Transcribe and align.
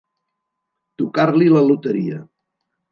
Tocar-li 1.03 1.53
la 1.55 1.65
loteria. 1.71 2.23